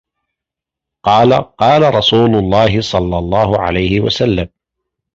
[1.03, 4.49] قَالَ قَالَ رَسُولُ اللَّهِ صَلَّى اللَّهُ عَلَيْهِ وَسَلَّمَ